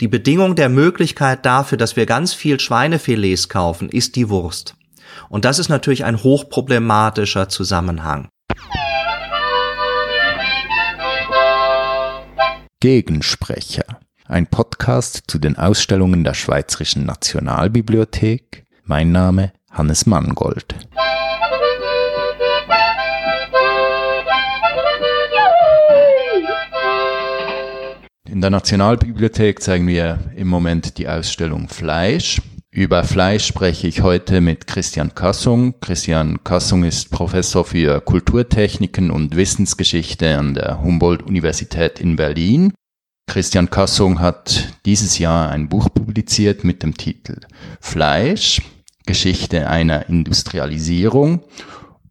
[0.00, 4.74] die Bedingung der Möglichkeit dafür, dass wir ganz viel Schweinefilets kaufen, ist die Wurst.
[5.28, 8.28] Und das ist natürlich ein hochproblematischer Zusammenhang.
[12.80, 13.84] Gegensprecher.
[14.26, 18.64] Ein Podcast zu den Ausstellungen der Schweizerischen Nationalbibliothek.
[18.84, 20.74] Mein Name Hannes Mangold.
[28.30, 32.40] In der Nationalbibliothek zeigen wir im Moment die Ausstellung Fleisch.
[32.70, 35.74] Über Fleisch spreche ich heute mit Christian Kassung.
[35.80, 42.72] Christian Kassung ist Professor für Kulturtechniken und Wissensgeschichte an der Humboldt-Universität in Berlin.
[43.26, 47.40] Christian Kassung hat dieses Jahr ein Buch publiziert mit dem Titel
[47.80, 48.62] Fleisch,
[49.06, 51.42] Geschichte einer Industrialisierung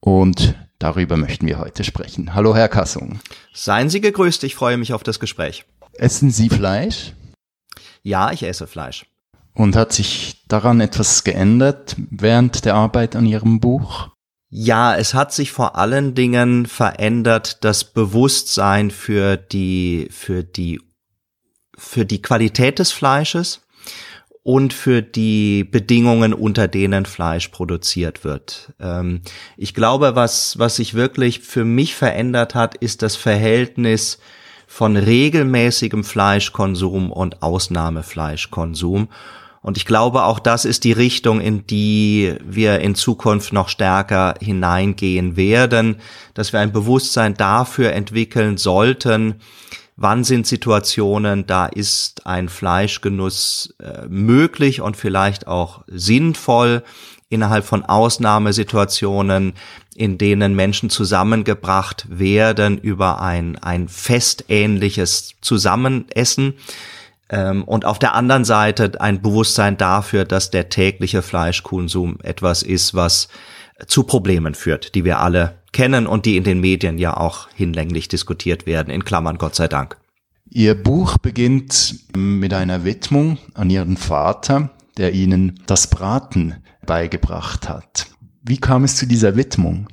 [0.02, 2.36] und darüber möchten wir heute sprechen.
[2.36, 3.22] Hallo, Herr Kassung.
[3.54, 5.64] Seien Sie gegrüßt, ich freue mich auf das Gespräch.
[6.00, 7.14] Essen Sie Fleisch?
[8.04, 9.06] Ja, ich esse Fleisch.
[9.54, 14.10] Und hat sich daran etwas geändert während der Arbeit an Ihrem Buch?
[14.50, 20.82] Ja, es hat sich vor allen Dingen verändert das Bewusstsein für die, für die,
[21.78, 23.62] für die Qualität des Fleisches
[24.42, 28.74] und für die Bedingungen, unter denen Fleisch produziert wird.
[28.80, 29.22] Ähm,
[29.58, 34.20] ich glaube, was, was sich wirklich für mich verändert hat, ist das Verhältnis
[34.72, 39.10] von regelmäßigem Fleischkonsum und Ausnahmefleischkonsum.
[39.64, 44.36] Und ich glaube, auch das ist die Richtung, in die wir in Zukunft noch stärker
[44.40, 45.98] hineingehen werden,
[46.36, 49.42] dass wir ein Bewusstsein dafür entwickeln sollten,
[49.98, 56.84] wann sind Situationen, da ist ein Fleischgenuss äh, möglich und vielleicht auch sinnvoll
[57.30, 59.54] innerhalb von Ausnahmesituationen,
[59.96, 66.56] in denen Menschen zusammengebracht werden über ein, ein festähnliches Zusammenessen.
[67.30, 72.96] Ähm, und auf der anderen Seite ein Bewusstsein dafür, dass der tägliche Fleischkonsum etwas ist,
[72.96, 73.30] was
[73.88, 78.08] zu Problemen führt, die wir alle kennen und die in den Medien ja auch hinlänglich
[78.08, 79.98] diskutiert werden, in Klammern Gott sei Dank.
[80.50, 86.56] Ihr Buch beginnt mit einer Widmung an Ihren Vater, der Ihnen das Braten
[86.90, 88.08] beigebracht hat.
[88.42, 89.88] Wie kam es zu dieser Widmung?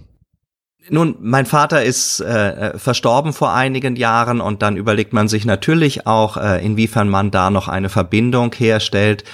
[0.88, 5.44] Nun, mein Vater ist äh, äh, verstorben vor einigen Jahren und dann überlegt man sich
[5.44, 9.24] natürlich auch, äh, inwiefern man da noch eine Verbindung herstellt.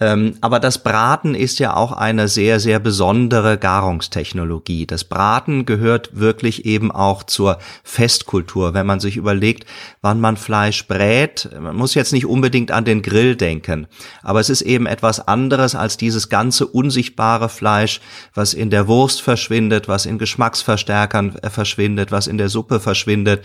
[0.00, 4.86] Ähm, aber das Braten ist ja auch eine sehr, sehr besondere Garungstechnologie.
[4.86, 8.74] Das Braten gehört wirklich eben auch zur Festkultur.
[8.74, 9.66] Wenn man sich überlegt,
[10.02, 13.86] wann man Fleisch brät, man muss jetzt nicht unbedingt an den Grill denken,
[14.24, 18.00] aber es ist eben etwas anderes als dieses ganze unsichtbare Fleisch,
[18.34, 23.44] was in der Wurst verschwindet, was in Geschmacksverstärkern äh, verschwindet, was in der Suppe verschwindet.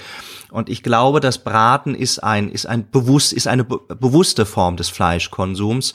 [0.49, 4.77] Und ich glaube, das Braten ist ein, ist ein bewusst, ist eine be bewusste Form
[4.77, 5.93] des Fleischkonsums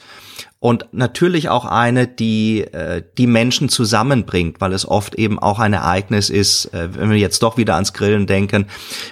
[0.65, 5.73] und natürlich auch eine, die äh, die Menschen zusammenbringt, weil es oft eben auch ein
[5.73, 8.65] Ereignis ist, äh, wenn wir jetzt doch wieder ans Grillen denken,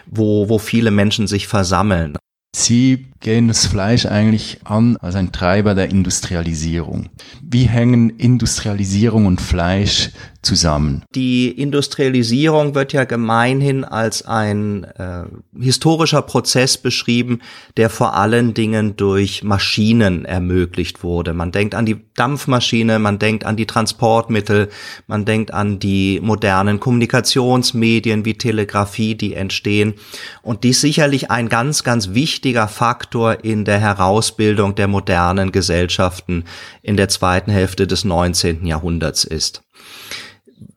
[0.07, 2.17] wo, wo viele Menschen sich versammeln.
[2.55, 7.09] Sie gehen das Fleisch eigentlich an als ein Treiber der Industrialisierung.
[7.43, 10.09] Wie hängen Industrialisierung und Fleisch
[10.43, 11.03] zusammen?
[11.15, 15.23] Die Industrialisierung wird ja gemeinhin als ein äh,
[15.59, 17.41] historischer Prozess beschrieben,
[17.77, 21.33] der vor allen Dingen durch Maschinen ermöglicht wurde.
[21.33, 24.69] Man denkt an die Dampfmaschine, man denkt an die Transportmittel,
[25.07, 29.95] man denkt an die modernen Kommunikationsmedien wie Telegrafie, die entstehen.
[30.41, 36.43] Und dies sicherlich ein ganz, ganz wichtiger Faktor in der Herausbildung der modernen Gesellschaften
[36.81, 38.65] in der zweiten Hälfte des 19.
[38.65, 39.62] Jahrhunderts ist.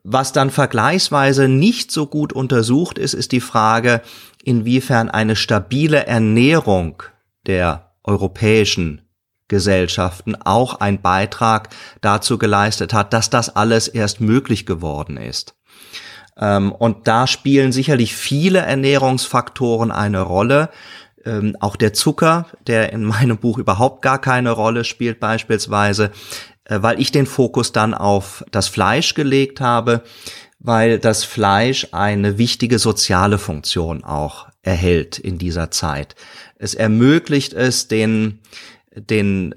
[0.09, 4.01] Was dann vergleichsweise nicht so gut untersucht ist, ist die Frage,
[4.41, 7.03] inwiefern eine stabile Ernährung
[7.45, 9.01] der europäischen
[9.49, 11.67] Gesellschaften auch ein Beitrag
[11.99, 15.55] dazu geleistet hat, dass das alles erst möglich geworden ist.
[16.37, 20.69] Ähm, und da spielen sicherlich viele Ernährungsfaktoren eine Rolle.
[21.25, 26.11] Ähm, auch der Zucker, der in meinem Buch überhaupt gar keine Rolle spielt beispielsweise,
[26.69, 30.03] weil ich den Fokus dann auf das Fleisch gelegt habe,
[30.59, 36.15] weil das Fleisch eine wichtige soziale Funktion auch erhält in dieser Zeit.
[36.57, 38.39] Es ermöglicht es den,
[38.93, 39.53] den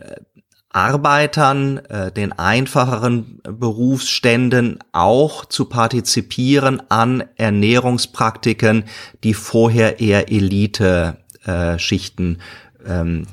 [0.73, 8.85] Arbeitern, äh, den einfacheren Berufsständen auch zu partizipieren an Ernährungspraktiken,
[9.25, 12.39] die vorher eher Elite-Schichten
[12.87, 13.27] äh, ähm,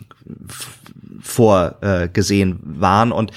[1.21, 3.31] vorgesehen waren und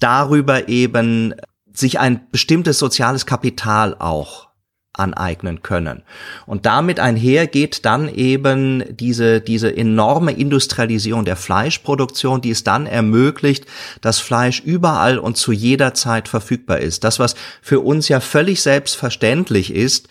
[0.00, 1.34] darüber eben
[1.72, 4.52] sich ein bestimmtes soziales Kapital auch
[4.94, 6.02] aneignen können.
[6.46, 12.86] Und damit einher geht dann eben diese, diese enorme Industrialisierung der Fleischproduktion, die es dann
[12.86, 13.64] ermöglicht,
[14.02, 17.04] dass Fleisch überall und zu jeder Zeit verfügbar ist.
[17.04, 20.08] Das, was für uns ja völlig selbstverständlich ist,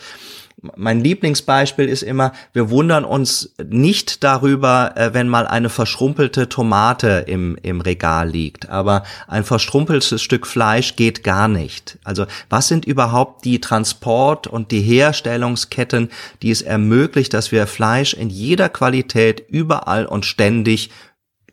[0.75, 7.25] mein Lieblingsbeispiel ist immer, wir wundern uns nicht darüber, äh, wenn mal eine verschrumpelte Tomate
[7.27, 8.69] im, im Regal liegt.
[8.69, 11.97] Aber ein verschrumpeltes Stück Fleisch geht gar nicht.
[12.03, 16.09] Also was sind überhaupt die Transport- und die Herstellungsketten,
[16.41, 20.91] die es ermöglicht, dass wir Fleisch in jeder Qualität überall und ständig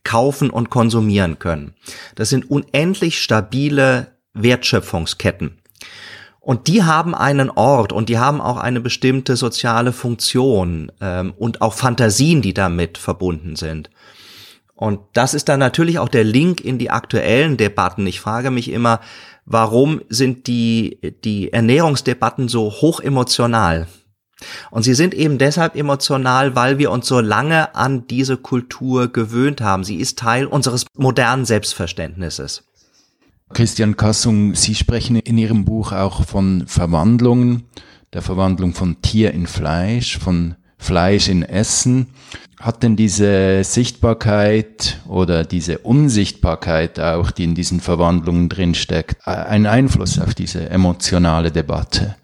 [0.05, 1.75] kaufen und konsumieren können?
[2.15, 5.59] Das sind unendlich stabile Wertschöpfungsketten.
[6.49, 11.61] Und die haben einen Ort und die haben auch eine bestimmte soziale Funktion ähm, und
[11.61, 13.91] auch Fantasien, die damit verbunden sind.
[14.75, 18.07] Und das ist dann natürlich auch der Link in die aktuellen Debatten.
[18.07, 19.01] Ich frage mich immer,
[19.45, 23.87] warum sind die, die Ernährungsdebatten so hoch emotional?
[24.71, 29.61] Und sie sind eben deshalb emotional, weil wir uns so lange an diese Kultur gewöhnt
[29.61, 29.85] haben.
[29.85, 32.68] Sie ist Teil unseres modernen Selbstverständnisses.
[33.53, 37.65] Christian Kassung, Sie sprechen in Ihrem Buch auch von Verwandlungen,
[38.13, 42.09] der Verwandlung von Tier in Fleisch, von Fleisch in Essen.
[42.61, 50.19] Hat denn diese Sichtbarkeit oder diese Unsichtbarkeit auch, die in diesen Verwandlungen drinsteckt, einen Einfluss
[50.19, 52.17] auf diese emotionale Debatte?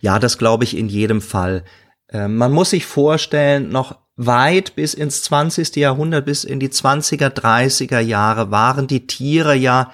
[0.00, 1.64] Ja, das glaube ich in jedem Fall.
[2.10, 5.76] Ähm, man muss sich vorstellen, noch weit bis ins 20.
[5.76, 9.90] Jahrhundert, bis in die 20er, 30er Jahre waren die Tiere ja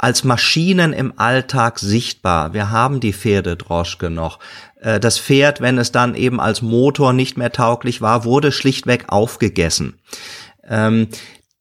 [0.00, 2.54] als Maschinen im Alltag sichtbar.
[2.54, 4.38] Wir haben die Pferdedroschke noch.
[4.80, 9.04] Äh, das Pferd, wenn es dann eben als Motor nicht mehr tauglich war, wurde schlichtweg
[9.08, 10.00] aufgegessen.
[10.66, 11.08] Ähm,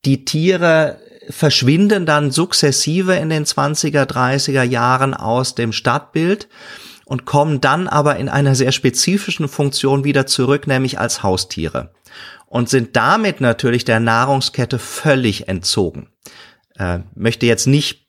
[0.06, 6.48] die Tiere verschwinden dann sukzessive in den 20er, 30er Jahren aus dem Stadtbild
[7.04, 11.92] und kommen dann aber in einer sehr spezifischen Funktion wieder zurück, nämlich als Haustiere
[12.46, 16.08] und sind damit natürlich der Nahrungskette völlig entzogen.
[16.78, 18.09] Äh, möchte jetzt nicht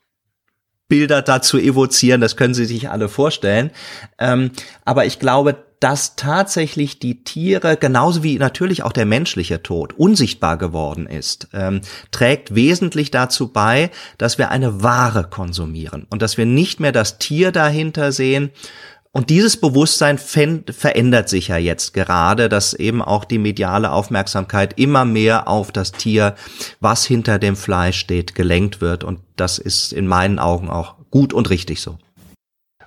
[0.91, 3.71] Bilder dazu evozieren, das können Sie sich alle vorstellen.
[4.19, 4.51] Ähm,
[4.83, 10.57] aber ich glaube, dass tatsächlich die Tiere, genauso wie natürlich auch der menschliche Tod, unsichtbar
[10.57, 11.79] geworden ist, ähm,
[12.11, 17.19] trägt wesentlich dazu bei, dass wir eine Ware konsumieren und dass wir nicht mehr das
[17.19, 18.51] Tier dahinter sehen,
[19.13, 25.03] und dieses Bewusstsein verändert sich ja jetzt gerade, dass eben auch die mediale Aufmerksamkeit immer
[25.03, 26.35] mehr auf das Tier,
[26.79, 29.03] was hinter dem Fleisch steht, gelenkt wird.
[29.03, 31.97] Und das ist in meinen Augen auch gut und richtig so.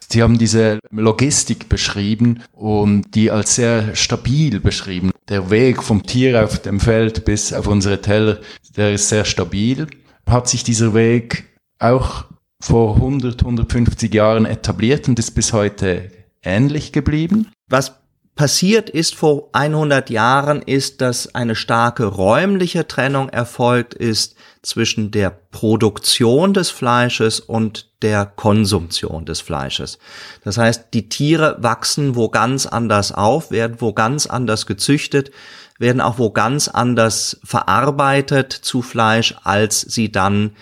[0.09, 5.11] Sie haben diese Logistik beschrieben und die als sehr stabil beschrieben.
[5.29, 8.38] Der Weg vom Tier auf dem Feld bis auf unsere Teller,
[8.76, 9.87] der ist sehr stabil.
[10.26, 11.44] Hat sich dieser Weg
[11.79, 12.25] auch
[12.64, 16.11] vor 100, 150 Jahren etabliert und ist bis heute
[16.43, 17.50] ähnlich geblieben?
[17.69, 17.93] Was
[18.34, 25.31] passiert ist vor 100 Jahren, ist, dass eine starke räumliche Trennung erfolgt ist zwischen der
[25.31, 29.99] Produktion des Fleisches und der Konsumtion des Fleisches.
[30.43, 35.31] Das heißt, die Tiere wachsen wo ganz anders auf, werden wo ganz anders gezüchtet,
[35.78, 40.52] werden auch wo ganz anders verarbeitet zu Fleisch, als sie dann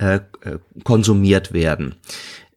[0.00, 1.96] äh, äh konsumiert werden.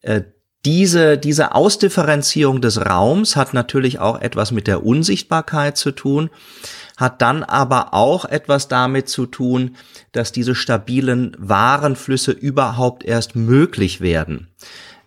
[0.02, 0.22] Äh,
[0.66, 6.30] diese, diese Ausdifferenzierung des Raums hat natürlich auch etwas mit der Unsichtbarkeit zu tun,
[6.96, 9.76] hat dann aber auch etwas damit zu tun,
[10.14, 14.48] dass diese stabilen Warenflüsse überhaupt erst möglich werden.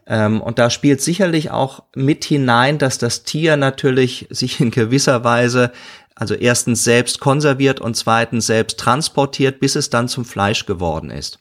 [0.07, 5.25] Ähm, und da spielt sicherlich auch mit hinein, dass das Tier natürlich sich in gewisser
[5.25, 5.73] Weise
[6.15, 11.39] also erstens selbst konserviert und zweitens selbst transportiert, bis es dann zum Fleisch geworden ist.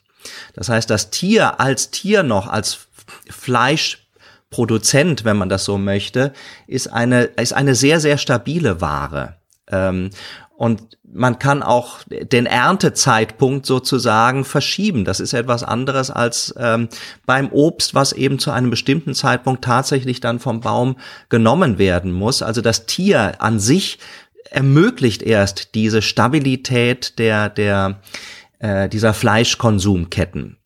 [0.53, 2.87] Das heißt, das Tier als Tier noch, als
[3.29, 4.05] Fleisch
[4.49, 6.31] Produzent, wenn man das so möchte,
[6.65, 9.35] ist eine, ist eine sehr, sehr stabile Ware.
[9.69, 10.11] Ähm,
[10.55, 15.03] und man kann auch den Erntezeitpunkt sozusagen verschieben.
[15.03, 16.87] Das ist etwas anderes als ähm,
[17.25, 20.95] beim Obst, was eben zu einem bestimmten Zeitpunkt tatsächlich dann vom Baum
[21.27, 22.41] genommen werden muss.
[22.41, 23.99] Also das Tier an sich
[24.49, 27.99] ermöglicht erst diese Stabilität der, der,
[28.65, 30.57] äh, dieser Fleischkonsumketten.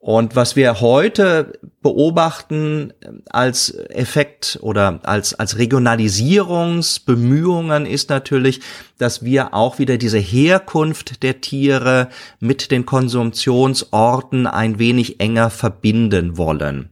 [0.00, 2.92] Und was wir heute beobachten
[3.30, 8.60] als Effekt oder als, als Regionalisierungsbemühungen ist natürlich,
[8.98, 12.08] dass wir auch wieder diese Herkunft der Tiere
[12.40, 16.90] mit den Konsumtionsorten ein wenig enger verbinden wollen.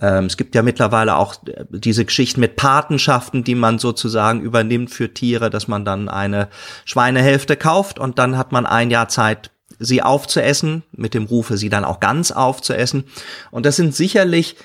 [0.00, 1.34] Ähm, es gibt ja mittlerweile auch
[1.70, 6.48] diese Geschichten mit Patenschaften, die man sozusagen übernimmt für Tiere, dass man dann eine
[6.84, 11.68] Schweinehälfte kauft und dann hat man ein Jahr Zeit, sie aufzuessen, mit dem Rufe, sie
[11.68, 13.04] dann auch ganz aufzuessen.
[13.50, 14.56] Und das sind sicherlich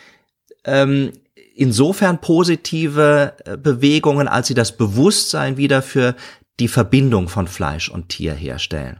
[0.63, 1.11] ähm,
[1.55, 6.15] insofern positive äh, Bewegungen, als sie das Bewusstsein wieder für
[6.59, 8.99] die Verbindung von Fleisch und Tier herstellen.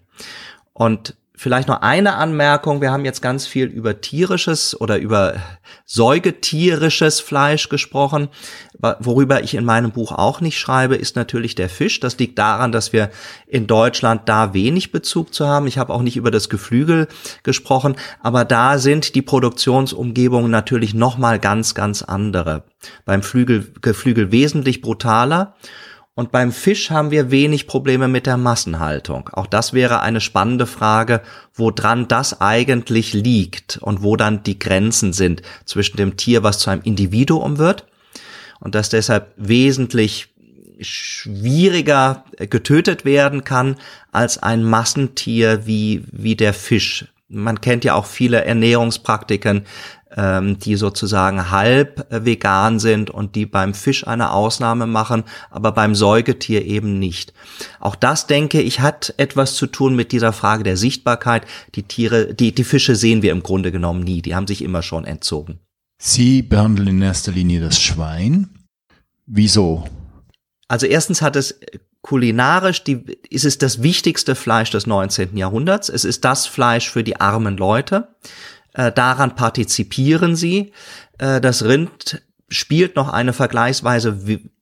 [0.74, 2.82] Und Vielleicht noch eine Anmerkung.
[2.82, 5.38] Wir haben jetzt ganz viel über tierisches oder über
[5.88, 8.28] säugetierisches Fleisch gesprochen.
[9.00, 12.00] Worüber ich in meinem Buch auch nicht schreibe, ist natürlich der Fisch.
[12.00, 13.10] Das liegt daran, dass wir
[13.48, 15.66] in Deutschland da wenig Bezug zu haben.
[15.66, 17.08] Ich habe auch nicht über das Geflügel
[17.42, 22.66] gesprochen, aber da sind die Produktionsumgebungen natürlich nochmal ganz, ganz andere.
[23.04, 25.56] Beim Flügel, Geflügel wesentlich brutaler
[26.14, 29.30] und beim Fisch haben wir wenig Probleme mit der Massenhaltung.
[29.32, 31.22] Auch das wäre eine spannende Frage,
[31.54, 36.70] woran das eigentlich liegt und wo dann die Grenzen sind zwischen dem Tier, was zu
[36.70, 37.86] einem Individuum wird
[38.60, 40.30] und das deshalb wesentlich
[40.82, 43.76] schwieriger getötet werden kann
[44.12, 47.06] als ein Massentier wie, wie der Fisch.
[47.32, 49.64] Man kennt ja auch viele Ernährungspraktiken,
[50.16, 55.96] ähm, die sozusagen halb vegan sind und die beim Fisch eine Ausnahme machen, aber beim
[55.96, 57.34] Säugetier eben nicht.
[57.80, 61.44] Auch das, denke ich, hat etwas zu tun mit dieser Frage der Sichtbarkeit.
[61.76, 64.22] Die Tiere, die, die Fische sehen wir im Grunde genommen nie.
[64.22, 65.60] Die haben sich immer schon entzogen.
[65.98, 68.50] Sie behandeln in erster Linie das Schwein.
[69.28, 69.88] Wieso?
[70.68, 71.60] Also erstens hat es
[72.02, 75.38] kulinarisch die, ist es das wichtigste Fleisch des 19.
[75.38, 75.90] Jahrhunderts.
[75.90, 78.10] Es ist das Fleisch für die armen Leute.
[78.74, 80.72] Äh, daran partizipieren sie.
[81.18, 84.20] Äh, das Rind spielt noch eine vergleichsweise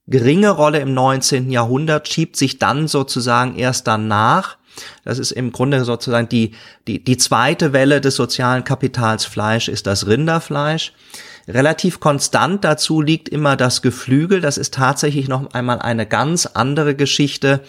[0.08, 1.51] geringe Rolle im 19.
[1.51, 4.58] Jahrhundert, schiebt sich dann sozusagen erst danach.
[5.03, 6.53] Das ist im Grunde sozusagen die,
[6.88, 10.93] die, die zweite Welle des sozialen Kapitals Fleisch ist das Rinderfleisch.
[11.50, 14.39] Relativ konstant dazu liegt immer das Geflügel.
[14.39, 17.62] Das ist tatsächlich noch einmal eine ganz andere Geschichte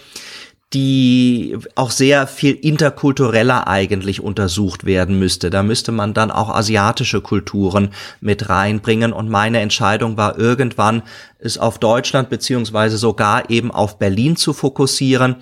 [0.73, 5.49] die auch sehr viel interkultureller eigentlich untersucht werden müsste.
[5.49, 7.89] Da müsste man dann auch asiatische Kulturen
[8.21, 9.11] mit reinbringen.
[9.11, 11.03] Und meine Entscheidung war irgendwann,
[11.39, 15.37] es auf Deutschland beziehungsweise sogar eben auf Berlin zu fokussieren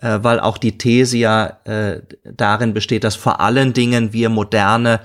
[0.00, 5.00] äh, weil auch die These ja äh, darin besteht, dass vor allen Dingen wir moderne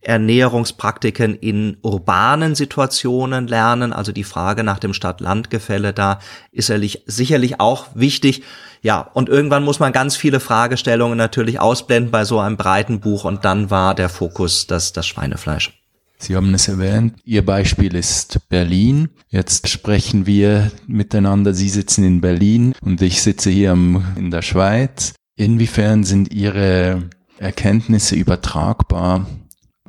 [0.00, 3.92] Ernährungspraktiken in urbanen Situationen lernen.
[3.92, 6.20] Also die Frage nach dem Stadt-Land-Gefälle da
[6.52, 6.72] ist
[7.06, 8.42] sicherlich auch wichtig.
[8.80, 13.24] Ja, und irgendwann muss man ganz viele Fragestellungen natürlich ausblenden bei so einem breiten Buch
[13.24, 15.72] und dann war der Fokus das, das Schweinefleisch.
[16.20, 19.08] Sie haben es erwähnt, Ihr Beispiel ist Berlin.
[19.28, 21.54] Jetzt sprechen wir miteinander.
[21.54, 25.14] Sie sitzen in Berlin und ich sitze hier in der Schweiz.
[25.36, 29.26] Inwiefern sind Ihre Erkenntnisse übertragbar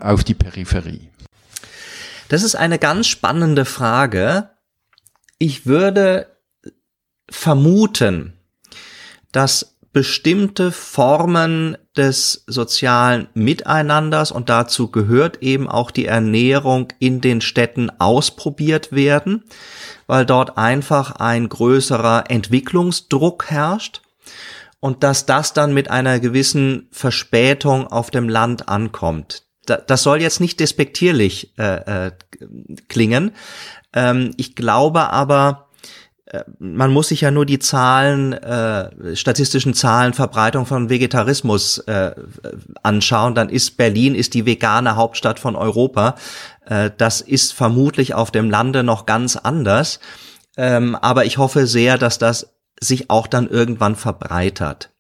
[0.02, 1.10] auf die Peripherie?
[2.30, 4.50] Das ist eine ganz spannende Frage.
[5.38, 6.28] Ich würde
[7.30, 8.34] vermuten,
[9.32, 17.42] dass bestimmte Formen des sozialen Miteinanders und dazu gehört eben auch die Ernährung in den
[17.42, 19.44] Städten ausprobiert werden,
[20.06, 24.02] weil dort einfach ein größerer Entwicklungsdruck herrscht
[24.80, 29.49] und dass das dann mit einer gewissen Verspätung auf dem Land ankommt.
[29.70, 32.12] Das soll jetzt nicht despektierlich äh, äh,
[32.88, 33.32] klingen.
[33.94, 35.70] Ähm, ich glaube aber,
[36.26, 42.12] äh, man muss sich ja nur die Zahlen, äh, statistischen Zahlen Verbreitung von Vegetarismus äh,
[42.84, 46.16] anschauen, dann ist Berlin ist die vegane Hauptstadt von Europa.
[46.66, 50.00] Äh, das ist vermutlich auf dem Lande noch ganz anders.
[50.58, 54.92] Ähm, aber ich hoffe sehr, dass das sich auch dann irgendwann verbreitert.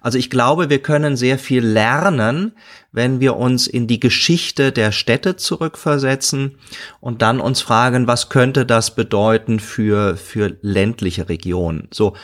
[0.00, 2.52] Also ich glaube, wir können sehr viel lernen,
[2.92, 6.58] wenn wir uns in die Geschichte der Städte zurückversetzen
[7.00, 11.88] und dann uns fragen, was könnte das bedeuten für, für ländliche Regionen.
[11.92, 12.16] So.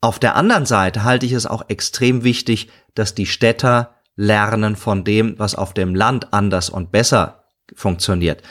[0.00, 5.04] Auf der anderen Seite halte ich es auch extrem wichtig, dass die Städter lernen von
[5.04, 8.42] dem, was auf dem Land anders und besser funktioniert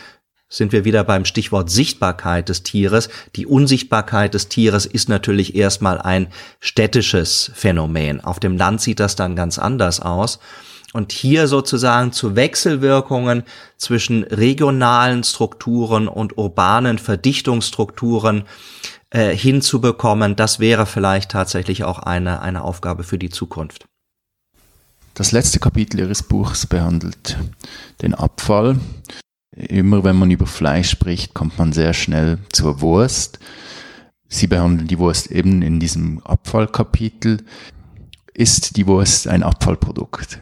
[0.50, 3.10] sind wir wieder beim Stichwort Sichtbarkeit des Tieres.
[3.36, 6.27] Die Unsichtbarkeit des Tieres ist natürlich erstmal ein
[6.60, 8.22] städtisches Phänomen.
[8.22, 10.39] Auf dem Land sieht das dann ganz anders aus.
[10.94, 13.44] Und hier sozusagen zu Wechselwirkungen
[13.77, 18.46] zwischen regionalen Strukturen und urbanen Verdichtungsstrukturen
[19.10, 23.86] äh, hinzubekommen, das wäre vielleicht tatsächlich auch eine, eine Aufgabe für die Zukunft.
[25.13, 27.38] Das letzte Kapitel Ihres Buchs behandelt
[28.01, 28.80] den Abfall.
[29.58, 33.40] Immer wenn man über Fleisch spricht, kommt man sehr schnell zur Wurst.
[34.28, 37.44] Sie behandeln die Wurst eben in diesem Abfallkapitel.
[38.36, 40.40] Ist die Wurst ein Abfallprodukt?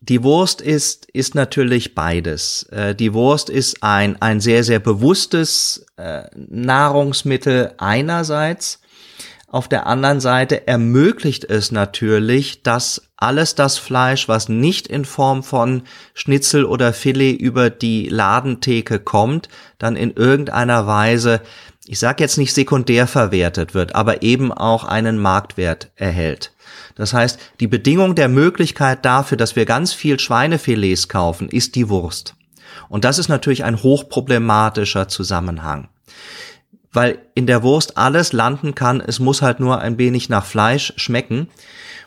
[0.00, 2.64] Die Wurst ist, ist natürlich beides.
[2.64, 8.80] Äh, die Wurst ist ein, ein sehr, sehr bewusstes äh, Nahrungsmittel einerseits
[9.54, 15.44] Auf der anderen Seite ermöglicht es natürlich, dass alles das Fleisch, was nicht in Form
[15.44, 21.40] von Schnitzel oder Filet über die Ladentheke kommt, dann in irgendeiner Weise,
[21.86, 26.50] ich sage jetzt nicht sekundär verwertet wird, aber eben auch einen Marktwert erhält.
[26.96, 31.88] Das heißt, die Bedingung der Möglichkeit dafür, dass wir ganz viel Schweinefilets kaufen, ist die
[31.88, 32.34] Wurst.
[32.88, 35.86] Und das ist natürlich ein hochproblematischer Zusammenhang.
[36.94, 40.94] Weil in der Wurst alles landen kann, es muss halt nur ein wenig nach Fleisch
[40.96, 41.48] schmecken.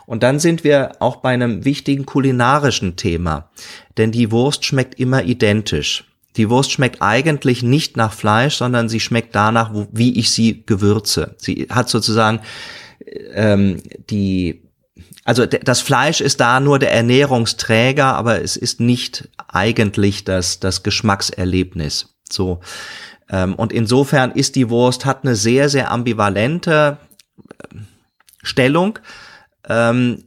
[0.06, 3.50] Und dann sind wir auch bei einem wichtigen kulinarischen Thema.
[3.96, 6.04] Denn die Wurst schmeckt immer identisch.
[6.36, 11.34] Die Wurst schmeckt eigentlich nicht nach Fleisch, sondern sie schmeckt danach, wie ich sie gewürze.
[11.36, 12.40] Sie hat sozusagen
[13.34, 14.62] ähm, die
[15.24, 20.82] also das Fleisch ist da nur der Ernährungsträger, aber es ist nicht eigentlich das, das
[20.82, 22.14] Geschmackserlebnis.
[22.30, 22.60] So.
[23.30, 26.98] Ähm, und insofern ist die Wurst, hat eine sehr, sehr ambivalente
[27.36, 27.76] äh,
[28.42, 28.98] Stellung.
[29.68, 30.24] Ähm,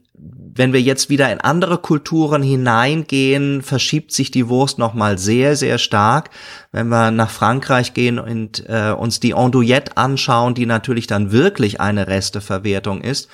[0.54, 5.78] wenn wir jetzt wieder in andere Kulturen hineingehen, verschiebt sich die Wurst nochmal sehr, sehr
[5.78, 6.30] stark.
[6.72, 11.80] Wenn wir nach Frankreich gehen und äh, uns die Andouillette anschauen, die natürlich dann wirklich
[11.80, 13.30] eine Resteverwertung ist,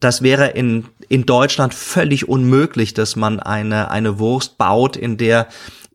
[0.00, 5.48] das wäre in, in Deutschland völlig unmöglich, dass man eine, eine Wurst baut, in der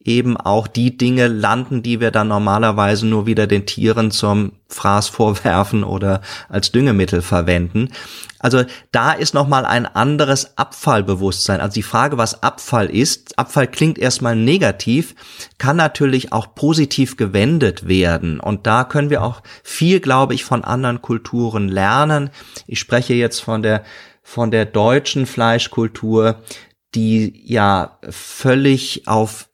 [0.05, 5.10] eben auch die Dinge landen, die wir dann normalerweise nur wieder den Tieren zum Fraß
[5.10, 7.89] vorwerfen oder als Düngemittel verwenden.
[8.39, 11.62] Also da ist nochmal ein anderes Abfallbewusstsein.
[11.62, 15.15] Also die Frage, was Abfall ist, Abfall klingt erstmal negativ,
[15.57, 18.41] kann natürlich auch positiv gewendet werden.
[18.41, 22.31] Und da können wir auch viel, glaube ich, von anderen Kulturen lernen.
[22.67, 23.83] Ich spreche jetzt von der
[24.24, 26.41] von der deutschen Fleischkultur,
[26.95, 29.50] die ja völlig auf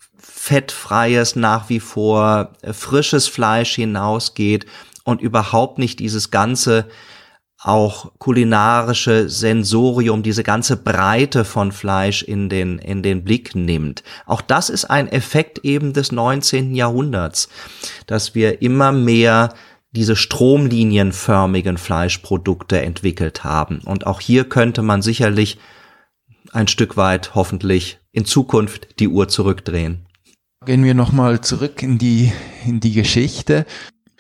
[0.50, 4.66] fettfreies, nach wie vor äh, frisches Fleisch hinausgeht
[5.04, 6.88] und überhaupt nicht dieses ganze
[7.62, 14.02] auch kulinarische Sensorium, diese ganze Breite von Fleisch in den, in den Blick nimmt.
[14.26, 16.74] Auch das ist ein Effekt eben des 19.
[16.74, 17.50] Jahrhunderts,
[18.08, 19.54] dass wir immer mehr
[19.92, 23.82] diese stromlinienförmigen Fleischprodukte entwickelt haben.
[23.86, 25.60] Und auch hier könnte man sicherlich
[26.54, 30.09] ein Stück weit hoffentlich in Zukunft die Uhr zurückdrehen.
[30.66, 32.34] Gehen wir nochmal zurück in die,
[32.66, 33.66] in die Geschichte.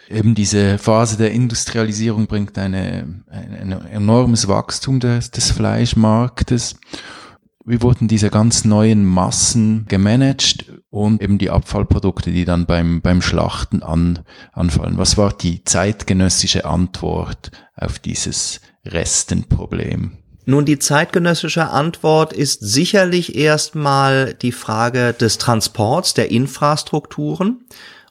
[0.10, 6.78] Eben diese Phase der Industrialisierung bringt eine, ein, ein enormes Wachstum des, des Fleischmarktes.
[7.65, 13.21] Wie wurden diese ganz neuen Massen gemanagt und eben die Abfallprodukte, die dann beim, beim
[13.21, 14.19] Schlachten an,
[14.54, 14.97] anfallen?
[14.97, 20.17] Was war die zeitgenössische Antwort auf dieses Restenproblem?
[20.49, 27.65] Nun, die zeitgenössische Antwort ist sicherlich erstmal die Frage des Transports, der Infrastrukturen.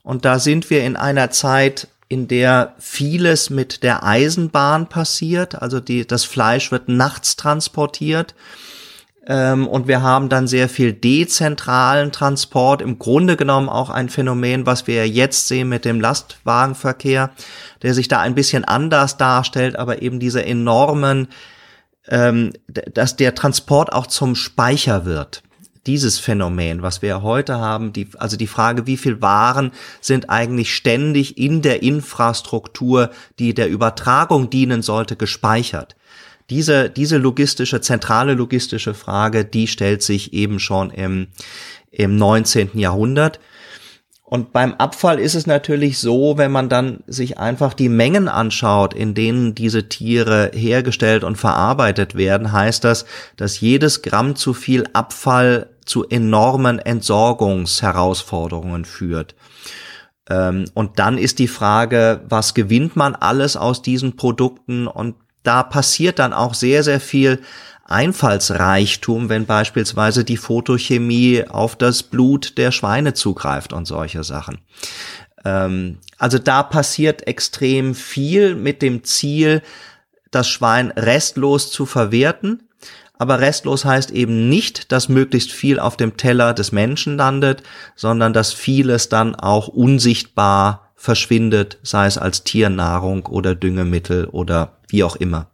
[0.04, 5.60] Und da sind wir in einer Zeit, in der vieles mit der Eisenbahn passiert.
[5.60, 8.36] Also die, das Fleisch wird nachts transportiert.
[9.26, 12.82] Ähm, und wir haben dann sehr viel dezentralen Transport.
[12.82, 17.30] Im Grunde genommen auch ein Phänomen, was wir jetzt sehen mit dem Lastwagenverkehr,
[17.82, 21.26] der sich da ein bisschen anders darstellt, aber eben diese enormen
[22.08, 25.42] ähm, dass der Transport auch zum Speicher wird.
[25.86, 30.74] Dieses Phänomen, was wir heute haben, die, also die Frage, wie viel Waren sind eigentlich
[30.74, 35.96] ständig in der Infrastruktur, die der Übertragung dienen sollte, gespeichert.
[36.50, 41.28] Diese, diese logistische, zentrale logistische Frage, die stellt sich eben schon im,
[41.90, 42.78] im 19.
[42.78, 43.38] Jahrhundert.
[44.28, 48.92] Und beim Abfall ist es natürlich so, wenn man dann sich einfach die Mengen anschaut,
[48.92, 54.84] in denen diese Tiere hergestellt und verarbeitet werden, heißt das, dass jedes Gramm zu viel
[54.92, 59.34] Abfall zu enormen Entsorgungsherausforderungen führt.
[60.28, 64.86] Ähm, und dann ist die Frage, was gewinnt man alles aus diesen Produkten?
[64.86, 65.14] Und
[65.48, 67.40] da passiert dann auch sehr, sehr viel
[67.86, 74.58] Einfallsreichtum, wenn beispielsweise die Photochemie auf das Blut der Schweine zugreift und solche Sachen.
[75.46, 79.62] Ähm, also da passiert extrem viel mit dem Ziel,
[80.30, 82.68] das Schwein restlos zu verwerten.
[83.18, 87.62] Aber restlos heißt eben nicht, dass möglichst viel auf dem Teller des Menschen landet,
[87.96, 95.04] sondern dass vieles dann auch unsichtbar verschwindet, sei es als Tiernahrung oder Düngemittel oder wie
[95.04, 95.50] auch immer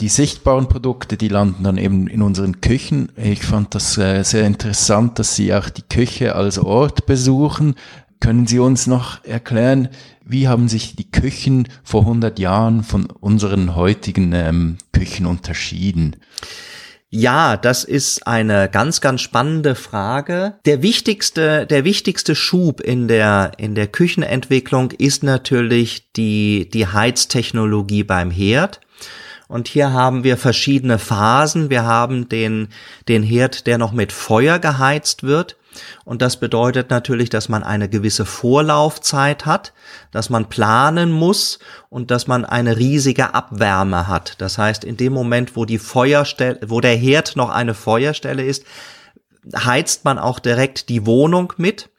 [0.00, 3.10] die sichtbaren Produkte, die landen dann eben in unseren Küchen.
[3.16, 7.74] Ich fand das äh, sehr interessant, dass Sie auch die Küche als Ort besuchen.
[8.20, 9.88] Können Sie uns noch erklären,
[10.24, 16.16] wie haben sich die Küchen vor 100 Jahren von unseren heutigen ähm, Küchen unterschieden?
[17.10, 20.58] Ja, das ist eine ganz, ganz spannende Frage.
[20.66, 28.04] Der wichtigste, der wichtigste Schub in der, in der Küchenentwicklung ist natürlich die, die Heiztechnologie
[28.04, 28.80] beim Herd.
[29.48, 31.70] Und hier haben wir verschiedene Phasen.
[31.70, 32.68] Wir haben den,
[33.08, 35.56] den Herd, der noch mit Feuer geheizt wird.
[36.04, 39.72] Und das bedeutet natürlich, dass man eine gewisse Vorlaufzeit hat,
[40.10, 41.58] dass man planen muss
[41.90, 44.40] und dass man eine riesige Abwärme hat.
[44.40, 48.64] Das heißt, in dem Moment, wo die Feuerstelle, wo der Herd noch eine Feuerstelle ist,
[49.54, 51.90] heizt man auch direkt die Wohnung mit.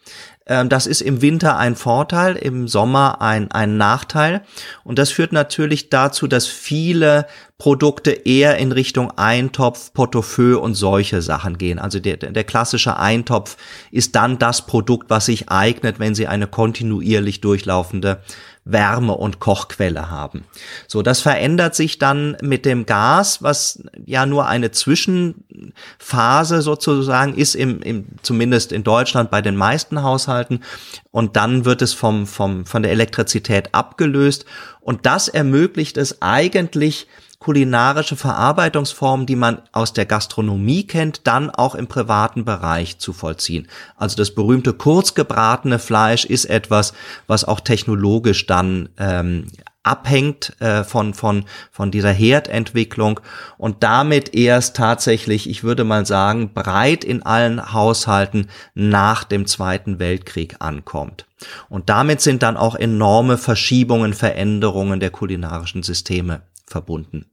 [0.49, 4.41] Ähm, das ist im Winter ein Vorteil, im Sommer ein, ein Nachteil.
[4.83, 11.21] Und das führt natürlich dazu, dass viele Produkte eher in Richtung Eintopf, Portefeuille und solche
[11.21, 11.77] Sachen gehen.
[11.77, 13.57] Also der, der klassische Eintopf
[13.91, 18.21] ist dann das Produkt, was sich eignet, wenn Sie eine kontinuierlich durchlaufende
[18.65, 20.43] Wärme- und Kochquelle haben.
[20.87, 27.55] So, das verändert sich dann mit dem Gas, was ja nur eine Zwischenphase sozusagen ist,
[27.55, 30.63] im, im, zumindest in Deutschland bei den meisten Haushalten.
[31.11, 34.45] Und dann wird es vom, vom, von der Elektrizität abgelöst.
[34.81, 37.07] Und das ermöglicht es eigentlich,
[37.39, 43.67] kulinarische Verarbeitungsformen, die man aus der Gastronomie kennt, dann auch im privaten Bereich zu vollziehen.
[43.95, 46.93] Also das berühmte kurzgebratene Fleisch ist etwas,
[47.27, 49.47] was auch technologisch dann ähm,
[49.83, 53.21] abhängt äh, von, von, von dieser Herdentwicklung
[53.57, 59.97] und damit erst tatsächlich, ich würde mal sagen, breit in allen Haushalten nach dem Zweiten
[59.97, 61.25] Weltkrieg ankommt.
[61.69, 67.25] Und damit sind dann auch enorme Verschiebungen, Veränderungen der kulinarischen Systeme verbunden.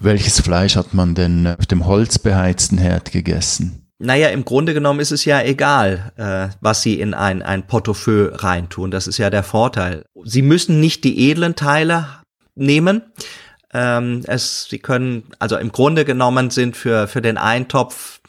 [0.00, 3.88] Welches Fleisch hat man denn auf dem holzbeheizten Herd gegessen?
[3.98, 8.42] Naja, im Grunde genommen ist es ja egal, äh, was Sie in ein, ein Portefeuille
[8.44, 8.92] reintun.
[8.92, 10.04] Das ist ja der Vorteil.
[10.24, 12.06] Sie müssen nicht die edlen Teile
[12.54, 13.02] nehmen.
[13.74, 18.20] Ähm, es, Sie können, also im Grunde genommen sind für, für den Eintopf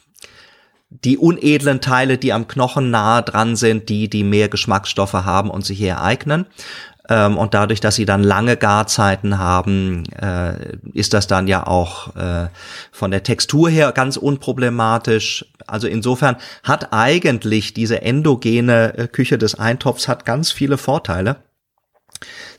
[0.90, 5.64] die unedlen Teile, die am Knochen nahe dran sind, die, die mehr Geschmacksstoffe haben und
[5.64, 6.46] sich hier eignen.
[7.10, 12.14] Ähm, und dadurch, dass sie dann lange Garzeiten haben, äh, ist das dann ja auch
[12.14, 12.48] äh,
[12.92, 15.44] von der Textur her ganz unproblematisch.
[15.66, 21.36] Also insofern hat eigentlich diese endogene äh, Küche des Eintopfs hat ganz viele Vorteile.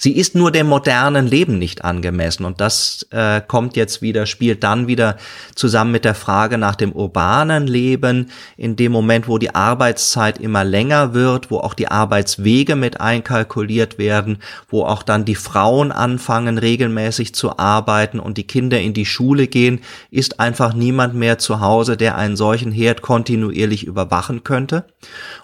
[0.04, 4.64] Sie ist nur dem modernen Leben nicht angemessen und das äh, kommt jetzt wieder, spielt
[4.64, 5.16] dann wieder
[5.54, 10.64] zusammen mit der Frage nach dem urbanen Leben, in dem Moment, wo die Arbeitszeit immer
[10.64, 16.58] länger wird, wo auch die Arbeitswege mit einkalkuliert werden, wo auch dann die Frauen anfangen
[16.58, 21.60] regelmäßig zu arbeiten und die Kinder in die Schule gehen, ist einfach niemand mehr zu
[21.60, 24.86] Hause, der einen solchen Herd kontinuierlich überwachen könnte.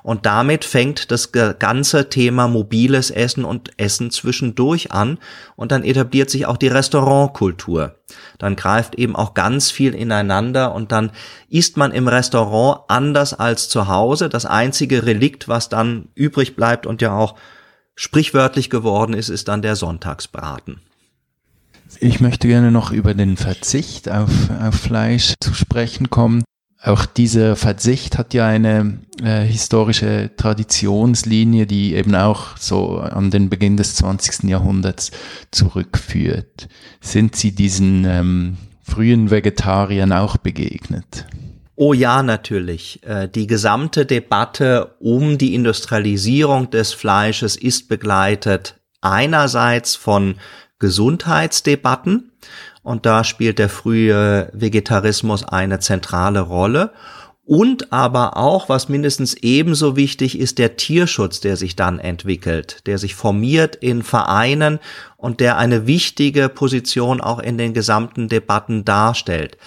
[0.01, 5.17] Und damit fängt das ganze Thema mobiles Essen und Essen zwischen zwischendurch an
[5.55, 7.95] und dann etabliert sich auch die Restaurantkultur.
[8.37, 11.11] Dann greift eben auch ganz viel ineinander und dann
[11.49, 14.29] isst man im Restaurant anders als zu Hause.
[14.29, 17.35] Das einzige Relikt, was dann übrig bleibt und ja auch
[17.95, 20.79] sprichwörtlich geworden ist, ist dann der Sonntagsbraten.
[21.99, 24.29] Ich möchte gerne noch über den Verzicht auf,
[24.61, 26.43] auf Fleisch zu sprechen kommen.
[26.81, 33.49] Auch dieser Verzicht hat ja eine äh, historische Traditionslinie, die eben auch so an den
[33.49, 34.43] Beginn des 20.
[34.43, 35.11] Jahrhunderts
[35.51, 36.67] zurückführt.
[37.01, 41.25] Sind Sie diesen ähm, frühen Vegetariern auch begegnet?
[41.75, 43.03] Oh ja, natürlich.
[43.03, 50.35] Äh, die gesamte Debatte um die Industrialisierung des Fleisches ist begleitet einerseits von
[50.79, 52.31] Gesundheitsdebatten,
[52.87, 56.91] und da spielt der frühe Vegetarismus eine zentrale Rolle.
[57.43, 62.97] Und aber auch, was mindestens ebenso wichtig ist, der Tierschutz, der sich dann entwickelt, der
[62.97, 64.79] sich formiert in Vereinen
[65.17, 69.57] und der eine wichtige Position auch in den gesamten Debatten darstellt.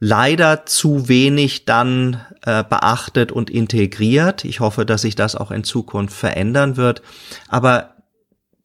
[0.00, 4.46] Leider zu wenig dann äh, beachtet und integriert.
[4.46, 7.02] Ich hoffe, dass sich das auch in Zukunft verändern wird.
[7.48, 7.93] Aber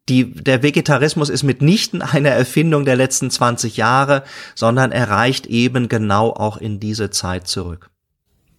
[0.10, 4.24] die, der Vegetarismus ist mitnichten eine Erfindung der letzten 20 Jahre,
[4.56, 7.90] sondern er reicht eben genau auch in diese Zeit zurück.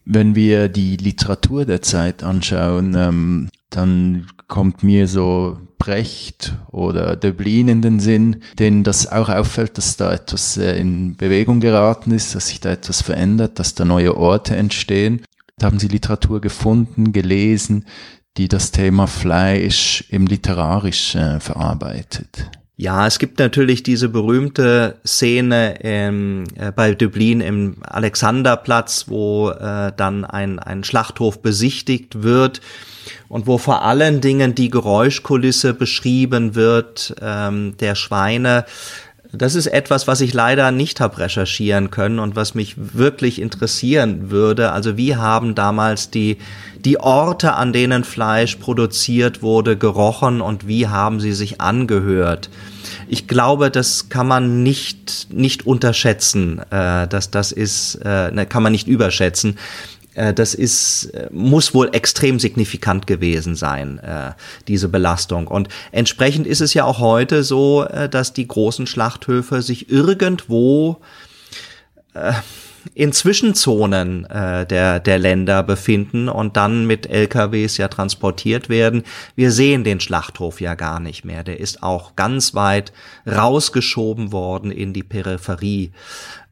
[0.04, 7.68] Wenn wir die Literatur der Zeit anschauen, ähm, dann kommt mir so Brecht oder Döblin
[7.68, 12.48] in den Sinn, denen das auch auffällt, dass da etwas in Bewegung geraten ist, dass
[12.48, 15.22] sich da etwas verändert, dass da neue Orte entstehen.
[15.58, 17.84] Da haben Sie Literatur gefunden, gelesen,
[18.36, 22.50] die das Thema Fleisch im literarisch äh, verarbeitet.
[22.76, 29.92] Ja, es gibt natürlich diese berühmte Szene ähm, äh, bei Dublin im Alexanderplatz, wo äh,
[29.94, 32.62] dann ein, ein Schlachthof besichtigt wird
[33.28, 38.64] und wo vor allen Dingen die Geräuschkulisse beschrieben wird ähm, der Schweine
[39.32, 44.30] Das ist etwas, was ich leider nicht habe recherchieren können und was mich wirklich interessieren
[44.30, 44.72] würde.
[44.72, 46.38] Also wie haben damals die,
[46.84, 52.50] die Orte, an denen Fleisch produziert wurde, gerochen und wie haben sie sich angehört?
[53.08, 56.60] Ich glaube, das kann man nicht, nicht unterschätzen.
[56.70, 59.58] Äh, das, das ist, äh, ne, kann man nicht überschätzen.
[60.14, 64.32] Äh, das ist, äh, muss wohl extrem signifikant gewesen sein, äh,
[64.68, 65.46] diese Belastung.
[65.46, 71.00] Und entsprechend ist es ja auch heute so, dass die großen Schlachthöfe sich irgendwo
[72.94, 79.04] in Zwischenzonen der, der Länder befinden und dann mit LKWs ja transportiert werden.
[79.36, 81.44] Wir sehen den Schlachthof ja gar nicht mehr.
[81.44, 82.92] Der ist auch ganz weit
[83.26, 85.92] rausgeschoben worden in die Peripherie.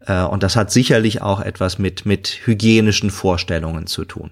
[0.08, 4.30] Äh, und das hat sicherlich auch etwas mit, mit hygienischen Vorstellungen zu tun.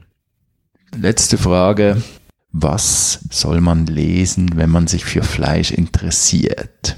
[0.99, 2.03] Letzte Frage.
[2.53, 6.97] Was soll man lesen, wenn man sich für Fleisch interessiert?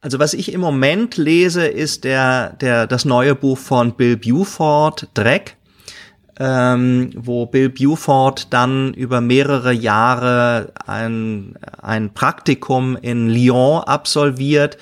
[0.00, 5.08] Also was ich im Moment lese, ist der, der, das neue Buch von Bill Buford,
[5.14, 5.56] Dreck,
[6.38, 14.78] ähm, wo Bill Buford dann über mehrere Jahre ein, ein Praktikum in Lyon absolviert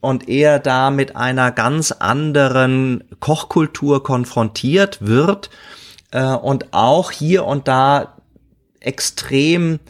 [0.00, 5.50] und er da mit einer ganz anderen Kochkultur konfrontiert wird
[6.10, 8.16] äh, und auch hier und da
[8.80, 9.80] extrem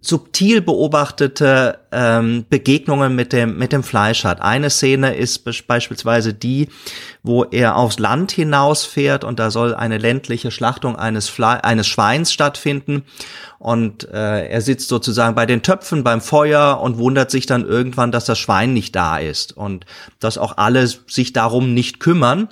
[0.00, 4.40] subtil beobachtete ähm, Begegnungen mit dem mit dem Fleisch hat.
[4.40, 6.68] Eine Szene ist beispielsweise die,
[7.22, 12.32] wo er aufs Land hinausfährt und da soll eine ländliche Schlachtung eines Fle eines Schweins
[12.32, 13.02] stattfinden
[13.58, 18.12] und äh, er sitzt sozusagen bei den Töpfen beim Feuer und wundert sich dann irgendwann,
[18.12, 19.86] dass das Schwein nicht da ist und
[20.20, 22.48] dass auch alle sich darum nicht kümmern.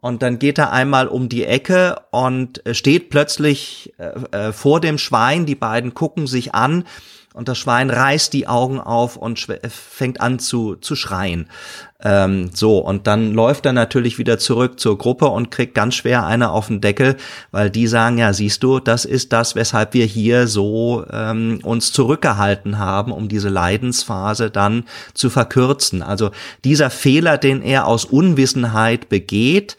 [0.00, 4.98] Und dann geht er einmal um die Ecke und steht plötzlich äh, äh vor dem
[4.98, 5.46] Schwein.
[5.46, 6.84] Die beiden gucken sich an
[7.32, 9.38] und das Schwein reißt die Augen auf und
[9.68, 11.48] fängt an zu, zu schreien.
[12.02, 16.26] Ähm, so, und dann läuft er natürlich wieder zurück zur Gruppe und kriegt ganz schwer
[16.26, 17.16] eine auf den Deckel,
[17.50, 21.92] weil die sagen, ja, siehst du, das ist das, weshalb wir hier so ähm, uns
[21.92, 26.02] zurückgehalten haben, um diese Leidensphase dann zu verkürzen.
[26.02, 26.30] Also
[26.64, 29.76] dieser Fehler, den er aus Unwissenheit begeht,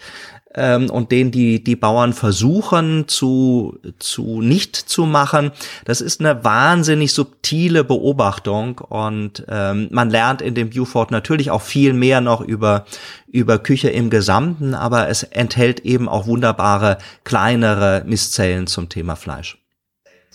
[0.56, 5.52] ähm, und den die, die Bauern versuchen zu, zu nicht zu machen.
[5.86, 11.62] Das ist eine wahnsinnig subtile Beobachtung und ähm, man lernt in dem Buford natürlich auch
[11.62, 12.86] viel mehr noch über,
[13.28, 19.58] über Küche im Gesamten, aber es enthält eben auch wunderbare kleinere Misszellen zum Thema Fleisch.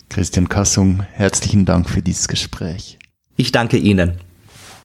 [0.09, 2.97] Christian Kassung, herzlichen Dank für dieses Gespräch.
[3.35, 4.19] Ich danke Ihnen.